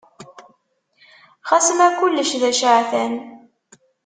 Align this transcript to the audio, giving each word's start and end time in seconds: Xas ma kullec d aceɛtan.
Xas 1.47 1.67
ma 1.77 1.87
kullec 1.97 2.31
d 2.41 2.43
aceɛtan. 2.49 3.13